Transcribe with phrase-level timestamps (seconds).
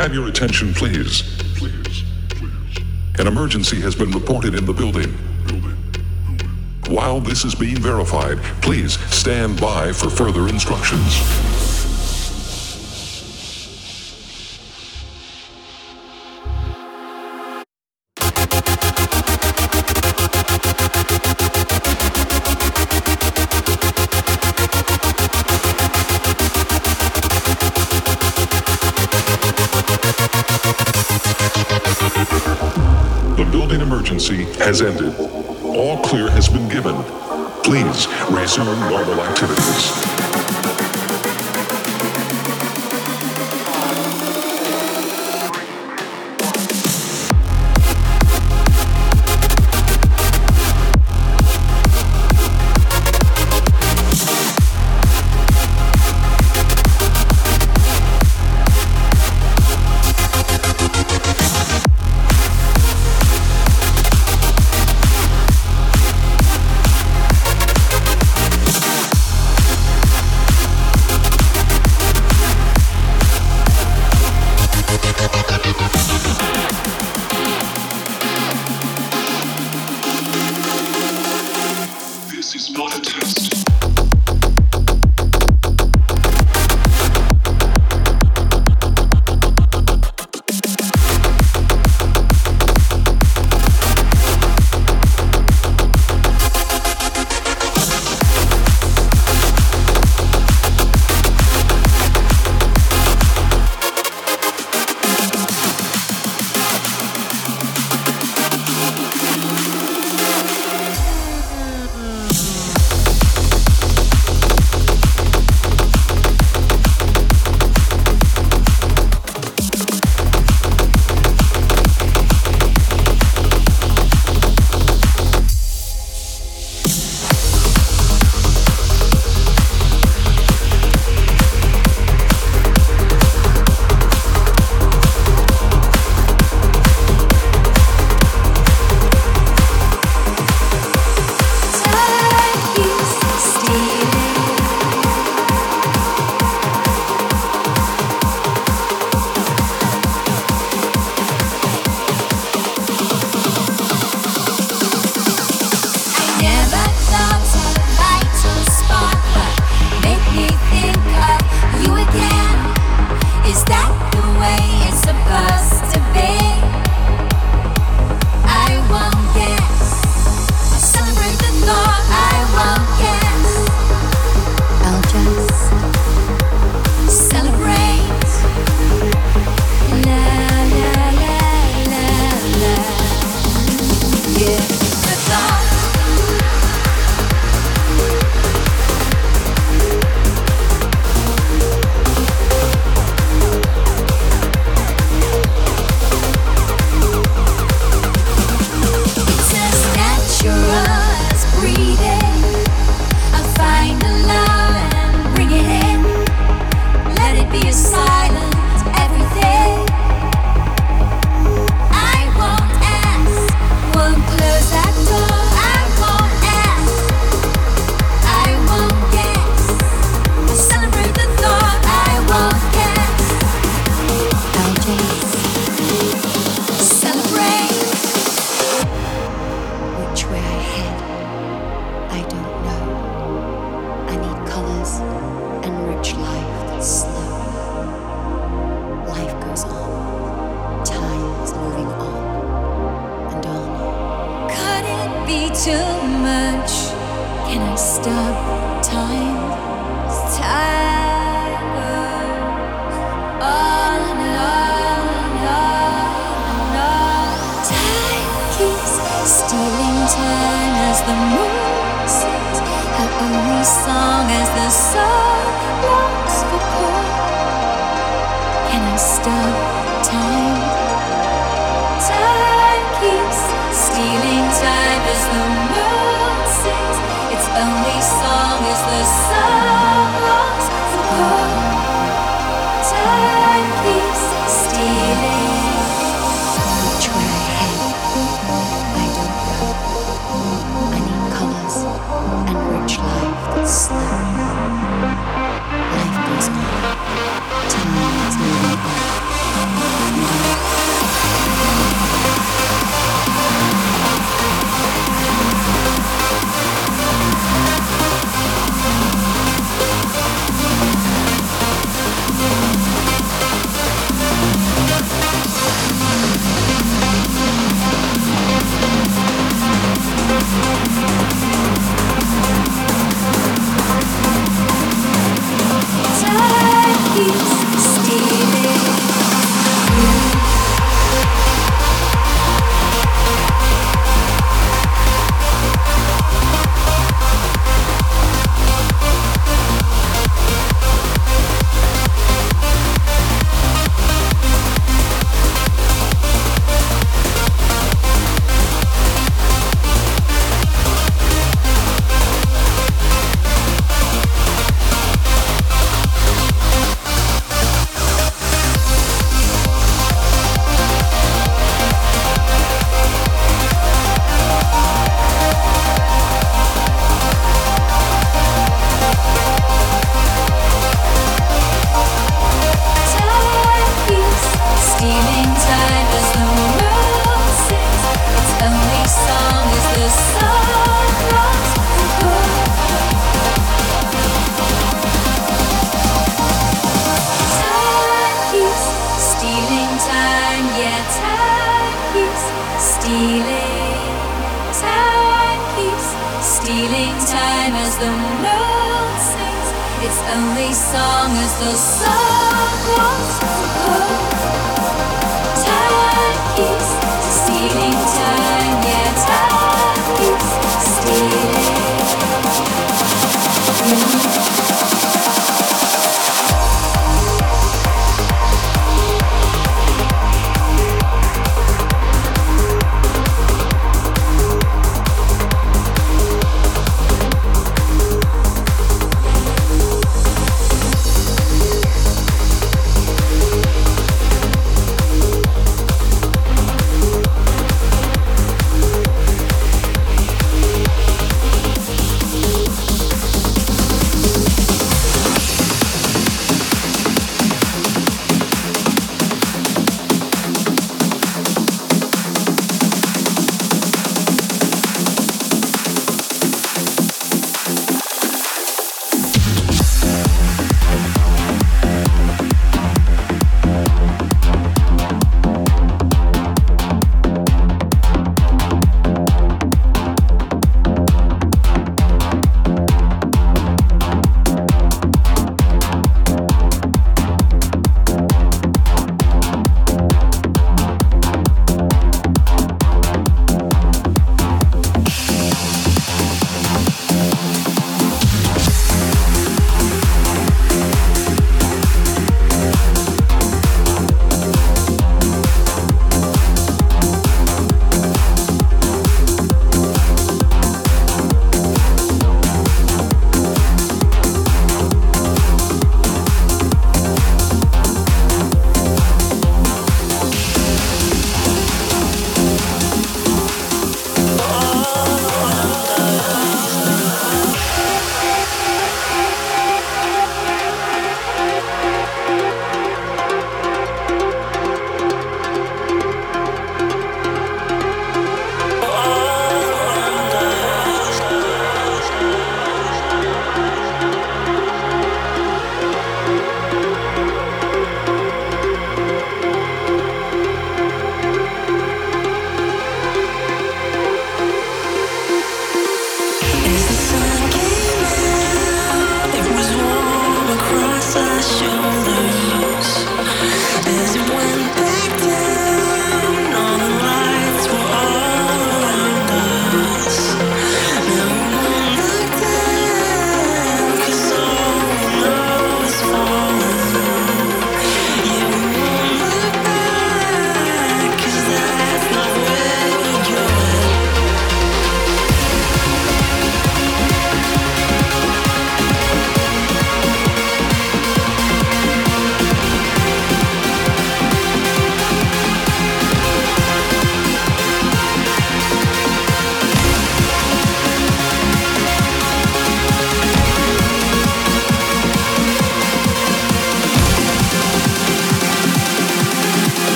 [0.00, 1.20] have your attention, please?
[1.58, 2.80] Please, please.
[3.18, 5.14] An emergency has been reported in the building.
[5.46, 6.48] Building, building.
[6.88, 11.49] While this is being verified, please stand by for further instructions.